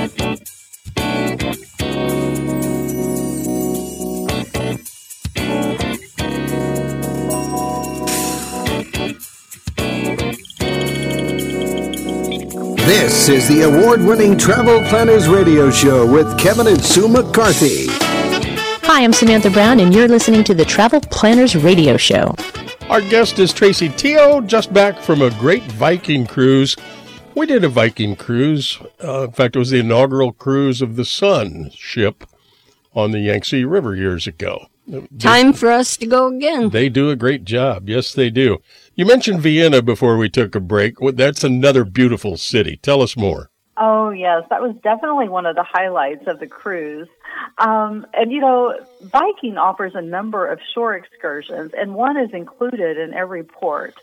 [0.00, 0.08] This
[13.28, 17.88] is the award winning Travel Planners Radio Show with Kevin and Sue McCarthy.
[18.86, 22.34] Hi, I'm Samantha Brown, and you're listening to the Travel Planners Radio Show.
[22.88, 26.74] Our guest is Tracy Teo, just back from a great Viking cruise.
[27.40, 28.78] We did a Viking cruise.
[29.02, 32.24] Uh, in fact, it was the inaugural cruise of the Sun ship
[32.94, 34.66] on the Yangtze River years ago.
[35.18, 36.68] Time for us to go again.
[36.68, 37.88] They do a great job.
[37.88, 38.58] Yes, they do.
[38.94, 40.96] You mentioned Vienna before we took a break.
[41.14, 42.78] That's another beautiful city.
[42.82, 43.48] Tell us more.
[43.78, 44.44] Oh, yes.
[44.50, 47.08] That was definitely one of the highlights of the cruise.
[47.56, 52.98] Um, and, you know, Viking offers a number of shore excursions, and one is included
[52.98, 53.94] in every port.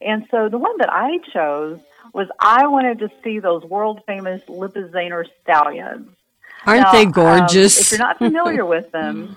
[0.00, 1.80] And so the one that I chose
[2.12, 6.08] was I wanted to see those world famous Lipizzaner stallions.
[6.64, 7.78] Aren't now, they gorgeous?
[7.78, 9.36] Um, if you're not familiar with them,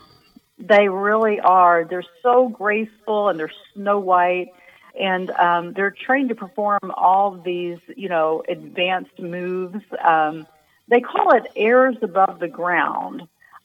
[0.57, 1.85] they really are.
[1.85, 4.53] They're so graceful and they're snow white
[4.99, 9.83] and um, they're trained to perform all these, you know, advanced moves.
[10.03, 10.47] Um,
[10.87, 13.21] they call it airs above the ground.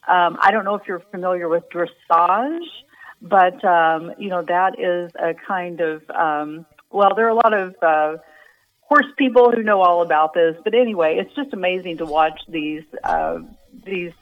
[0.07, 2.67] Um, I don't know if you're familiar with dressage,
[3.21, 6.65] but um, you know that is a kind of um,
[6.95, 8.17] well, there are a lot of uh,
[8.81, 10.55] horse people who know all about this.
[10.63, 13.39] But anyway, it's just amazing to watch these uh,
[13.83, 14.13] these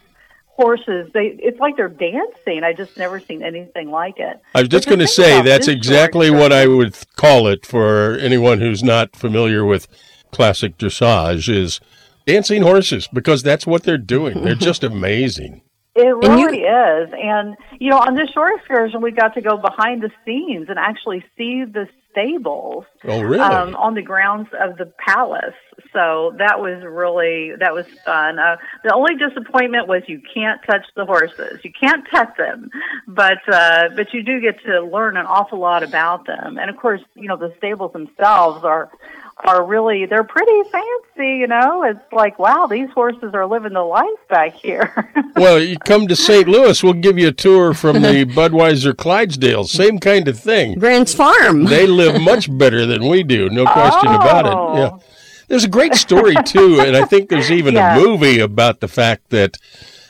[0.47, 1.09] horses.
[1.13, 2.63] They it's like they're dancing.
[2.63, 4.41] I just never seen anything like it.
[4.55, 8.59] I was just going to say that's exactly what i would call it for anyone
[8.59, 9.87] who's not familiar with
[10.31, 11.79] classic dressage is
[12.25, 14.43] dancing horses because that's what they're doing.
[14.43, 15.61] They're just amazing.
[15.95, 17.09] It really you, is.
[17.13, 20.79] And you know on this shore excursion we got to go behind the scenes and
[20.79, 23.39] actually see the stables oh, really?
[23.39, 25.55] um, on the grounds of the palace.
[25.91, 28.39] So that was really that was fun.
[28.39, 31.59] Uh, the only disappointment was you can't touch the horses.
[31.63, 32.69] You can't pet them,
[33.07, 36.57] but uh, but you do get to learn an awful lot about them.
[36.57, 38.89] And of course, you know the stables themselves are
[39.37, 41.83] are really they're pretty fancy you know?
[41.83, 45.09] It's like wow these horses are living the life back here.
[45.35, 49.63] Well you come to st louis we'll give you a tour from the budweiser clydesdale
[49.65, 50.77] same kind of thing.
[50.77, 51.65] Grant's farm.
[51.65, 54.15] They live much better than we do no question oh.
[54.15, 54.79] about it.
[54.79, 55.07] Yeah.
[55.47, 57.97] There's a great story too and i think there's even yeah.
[57.97, 59.57] a movie about the fact that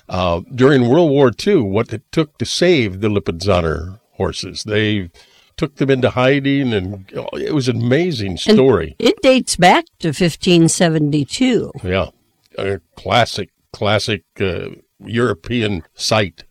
[0.10, 4.64] uh, during world war ii what it took to save the lipizzaner horses.
[4.64, 5.10] They
[5.58, 8.96] took them into hiding, and it was an amazing story.
[9.00, 11.72] And it dates back to 1572.
[11.84, 12.10] Yeah,
[12.58, 14.70] a classic, classic uh,
[15.00, 16.44] European site.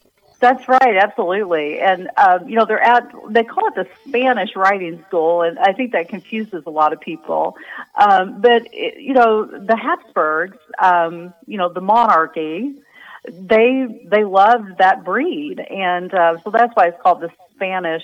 [0.42, 1.78] That's right, absolutely.
[1.78, 5.72] And um, you know, they're at they call it the Spanish Riding School, and I
[5.72, 7.56] think that confuses a lot of people.
[7.94, 12.74] Um, but it, you know, the Habsburgs, um, you know, the monarchy,
[13.24, 18.02] they they loved that breed, and uh, so that's why it's called the Spanish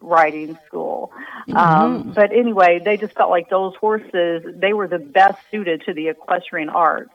[0.00, 1.12] riding school.
[1.48, 1.56] Mm-hmm.
[1.56, 5.94] Um, but anyway, they just felt like those horses, they were the best suited to
[5.94, 7.10] the equestrian arts.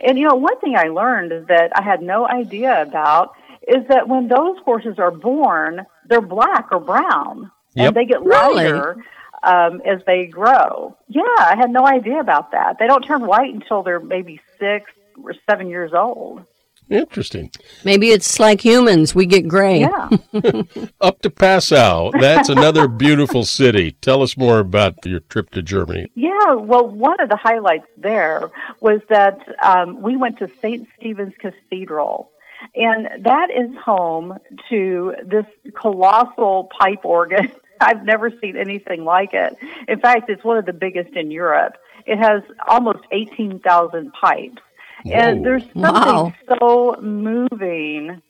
[0.00, 3.34] And you know, one thing I learned that I had no idea about
[3.66, 7.88] is that when those horses are born, they're black or brown, yep.
[7.88, 9.04] and they get lighter really?
[9.42, 10.96] um, as they grow.
[11.08, 12.78] Yeah, I had no idea about that.
[12.78, 14.90] They don't turn white until they're maybe six
[15.22, 16.44] or seven years old.
[16.88, 17.50] Interesting.
[17.84, 19.80] Maybe it's like humans, we get gray.
[19.80, 20.08] Yeah.
[21.00, 22.12] Up to Passau.
[22.12, 23.92] That's another beautiful city.
[24.00, 26.06] Tell us more about your trip to Germany.
[26.14, 30.88] Yeah, well, one of the highlights there was that um, we went to St.
[30.98, 32.30] Stephen's Cathedral.
[32.74, 34.38] And that is home
[34.70, 37.52] to this colossal pipe organ.
[37.80, 39.56] I've never seen anything like it.
[39.86, 41.76] In fact, it's one of the biggest in Europe.
[42.06, 44.62] It has almost 18,000 pipes.
[45.12, 46.32] And there's something wow.
[46.48, 48.22] so moving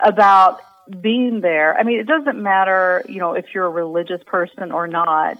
[0.00, 0.60] about
[1.00, 1.78] being there.
[1.78, 5.38] I mean, it doesn't matter, you know, if you're a religious person or not.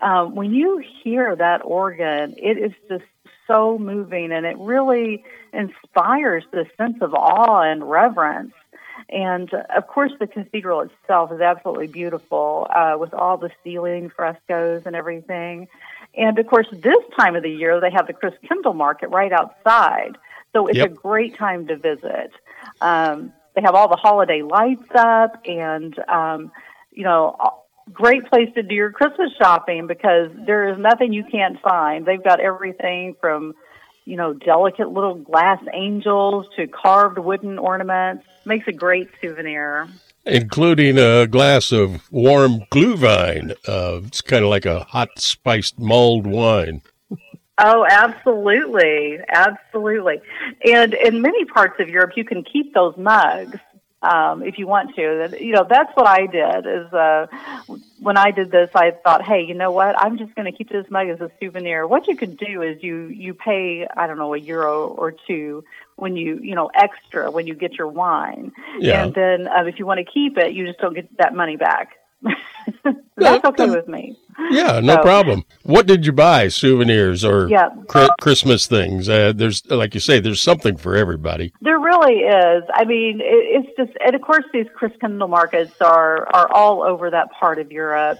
[0.00, 3.04] Um, when you hear that organ, it is just
[3.46, 8.54] so moving and it really inspires this sense of awe and reverence.
[9.08, 14.82] And of course, the cathedral itself is absolutely beautiful uh, with all the ceiling frescoes
[14.86, 15.68] and everything.
[16.16, 20.16] And of course, this time of the year, they have the Christkindl market right outside.
[20.54, 20.92] So it's yep.
[20.92, 22.30] a great time to visit.
[22.80, 26.52] Um, they have all the holiday lights up and, um,
[26.92, 27.36] you know,
[27.92, 32.06] great place to do your Christmas shopping because there is nothing you can't find.
[32.06, 33.54] They've got everything from,
[34.04, 38.24] you know, delicate little glass angels to carved wooden ornaments.
[38.44, 39.88] Makes a great souvenir.
[40.26, 43.52] Including a glass of warm Glühwein.
[43.66, 46.82] Uh, it's kind of like a hot spiced mulled wine.
[47.58, 50.20] Oh, absolutely, absolutely.
[50.68, 53.58] And in many parts of Europe, you can keep those mugs
[54.02, 55.36] um, if you want to.
[55.40, 56.66] You know, that's what I did.
[56.66, 57.26] Is uh,
[58.00, 59.98] when I did this, I thought, hey, you know what?
[59.98, 61.86] I'm just going to keep this mug as a souvenir.
[61.86, 65.64] What you can do is you you pay I don't know a euro or two
[65.96, 69.04] when you you know extra when you get your wine, Yeah.
[69.04, 71.56] and then um, if you want to keep it, you just don't get that money
[71.56, 71.92] back.
[73.16, 74.18] that's okay with me.
[74.50, 75.44] Yeah, no So- problem.
[75.62, 76.48] What did you buy?
[76.48, 77.68] Souvenirs or Yeah.
[77.86, 79.08] Chri- Christmas things?
[79.08, 81.52] Uh, there's, like you say, there's something for everybody.
[81.62, 82.64] There really is.
[82.74, 87.10] I mean, it, it's just, and of course, these Christkindl markets are are all over
[87.10, 88.18] that part of Europe,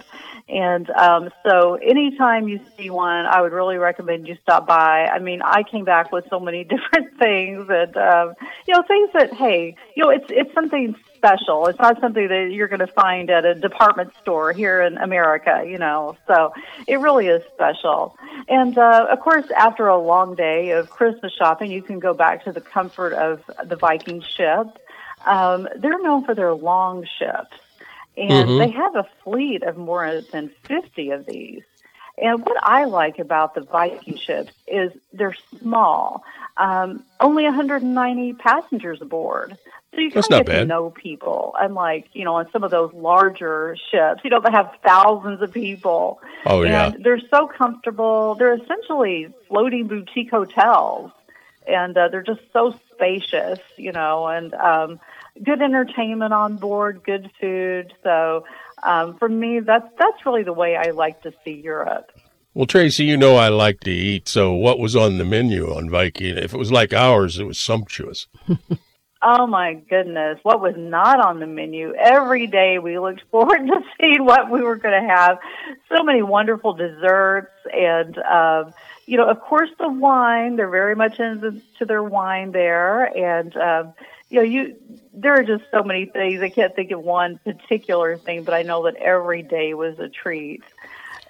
[0.48, 5.06] and um, so anytime you see one, I would really recommend you stop by.
[5.06, 8.34] I mean, I came back with so many different things, and um,
[8.66, 10.94] you know, things that hey, you know, it's it's something
[11.24, 11.66] special.
[11.66, 15.64] It's not something that you're going to find at a department store here in America,
[15.66, 16.16] you know.
[16.26, 16.52] So
[16.86, 18.16] it really is special.
[18.48, 22.44] And uh, of course, after a long day of Christmas shopping, you can go back
[22.44, 24.66] to the comfort of the Viking ship.
[25.26, 27.56] Um, they're known for their long ships,
[28.16, 31.62] and they have a fleet of more than 50 of these.
[32.16, 36.22] And what I like about the Viking ships is they're small,
[36.56, 39.56] um, only 190 passengers aboard.
[39.94, 41.54] So you kind of get to know people.
[41.58, 45.52] Unlike, you know, on some of those larger ships, you know, they have thousands of
[45.52, 46.20] people.
[46.46, 46.92] Oh, yeah.
[46.98, 48.34] They're so comfortable.
[48.34, 51.12] They're essentially floating boutique hotels.
[51.66, 55.00] And uh, they're just so spacious, you know, and um,
[55.42, 57.92] good entertainment on board, good food.
[58.02, 58.44] So
[58.84, 62.12] um, for me, that's that's really the way I like to see Europe.
[62.54, 64.28] Well, Tracy, you know I like to eat.
[64.28, 66.36] So, what was on the menu on Viking?
[66.36, 68.28] If it was like ours, it was sumptuous.
[69.26, 71.94] Oh my goodness, what was not on the menu?
[71.94, 75.38] Every day we looked forward to seeing what we were going to have.
[75.88, 78.74] So many wonderful desserts, and um,
[79.06, 80.56] you know, of course, the wine.
[80.56, 83.94] They're very much into their wine there, and um,
[84.34, 84.76] you know, you
[85.12, 86.42] there are just so many things.
[86.42, 90.08] I can't think of one particular thing, but I know that every day was a
[90.08, 90.62] treat.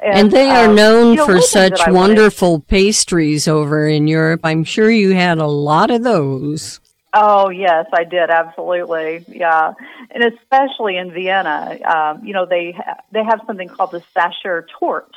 [0.02, 3.86] And they are um, known you know, for such that I wanted- wonderful pastries over
[3.86, 4.40] in Europe.
[4.42, 6.80] I'm sure you had a lot of those.
[7.12, 9.24] Oh yes, I did absolutely.
[9.28, 9.74] Yeah,
[10.10, 14.66] and especially in Vienna, um, you know they ha- they have something called the Sacher
[14.78, 15.14] Torte,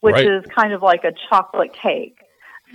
[0.00, 0.26] which Right.
[0.26, 2.17] is kind of like a chocolate cake.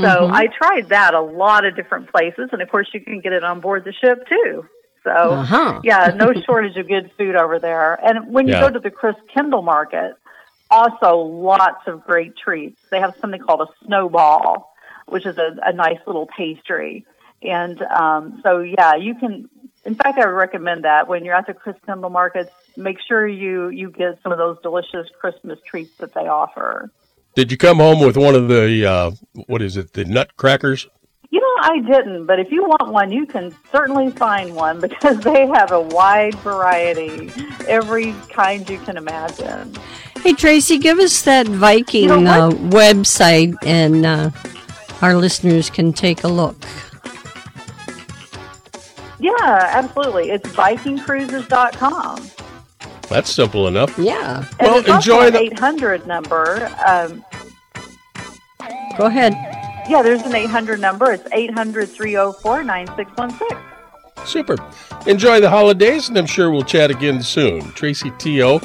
[0.02, 3.34] So I tried that a lot of different places, and of course you can get
[3.34, 4.64] it on board the ship too.
[5.04, 5.82] So Uh-huh.
[5.84, 7.94] yeah, no shortage of good food over there.
[7.94, 8.62] And when you Yeah.
[8.62, 10.14] go to the Chris Kindle Market,
[10.70, 12.78] also lots of great treats.
[12.92, 14.74] They have something called a snowball,
[15.08, 17.06] which is a, a nice little pastry.
[17.42, 19.50] And um, so, yeah, you can.
[19.86, 23.28] In fact, I would recommend that when you're at the Chris Kindle markets, make sure
[23.28, 26.90] you you get some of those delicious Christmas treats that they offer.
[27.36, 29.12] Did you come home with one of the uh,
[29.48, 29.94] what is it?
[29.94, 30.88] The nutcrackers?
[31.32, 35.20] You know, I didn't, but if you want one, you can certainly find one because
[35.20, 37.32] they have a wide variety,
[37.68, 39.74] every kind you can imagine.
[40.22, 44.30] Hey, Tracy, give us that Viking You know uh, website and uh,
[45.02, 46.56] our listeners can take a look.
[49.20, 50.30] Yeah, absolutely.
[50.30, 52.30] It's VikingCruises.com.
[53.14, 53.96] That's simple enough.
[54.00, 54.44] Yeah.
[54.60, 56.72] And Well, there's also enjoy an the- 800 number.
[56.86, 57.24] Um,
[58.98, 59.34] Go ahead.
[59.88, 61.12] yeah, there's an 800 number.
[61.12, 63.58] It's 800 304 9616.
[64.26, 64.56] Super.
[65.06, 67.62] Enjoy the holidays, and I'm sure we'll chat again soon.
[67.74, 68.60] Tracy T.O.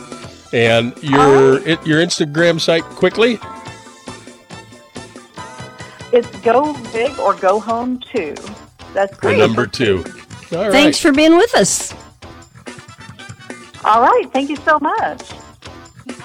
[0.54, 3.38] And your it, your Instagram site quickly.
[6.12, 8.34] It's Go Big or Go Home Too.
[8.94, 9.38] That's The great.
[9.38, 10.04] number two.
[10.52, 10.72] All right.
[10.72, 11.92] Thanks for being with us.
[13.88, 14.30] All right.
[14.32, 15.22] Thank you so much.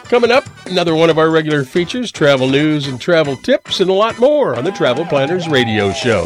[0.05, 3.93] Coming up, another one of our regular features travel news and travel tips, and a
[3.93, 6.25] lot more on the Travel Planners Radio Show.